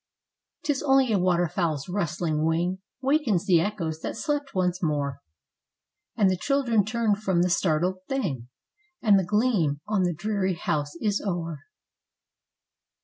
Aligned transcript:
'Tis 0.63 0.81
only 0.81 1.11
a 1.11 1.19
waterfowl's 1.19 1.87
rustling 1.87 2.43
wing 2.43 2.79
Wakens 3.03 3.45
the 3.45 3.61
echoes 3.61 3.99
that 4.01 4.17
slept 4.17 4.55
once 4.55 4.81
more, 4.81 5.19
And 6.17 6.27
the 6.27 6.37
children 6.41 6.83
turn 6.83 7.13
from 7.13 7.43
the 7.43 7.51
startled 7.51 7.97
thing, 8.09 8.47
And 9.03 9.19
the 9.19 9.23
gleam 9.23 9.79
on 9.87 10.01
the 10.01 10.15
dreary 10.15 10.55
House 10.55 10.95
is 10.99 11.21
o'er. 11.21 11.59